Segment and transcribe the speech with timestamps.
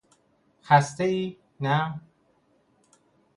[0.63, 2.01] خستهای، نه؟